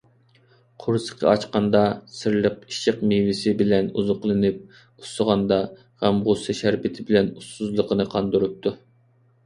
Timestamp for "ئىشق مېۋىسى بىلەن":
2.71-3.91